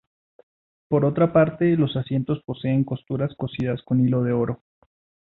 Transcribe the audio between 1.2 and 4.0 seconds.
parte, los asientos poseen costuras cosidas